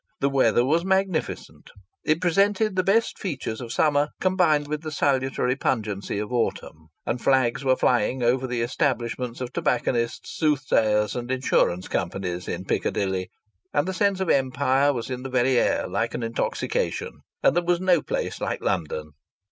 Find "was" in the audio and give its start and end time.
0.65-0.83, 14.91-15.11, 17.63-17.79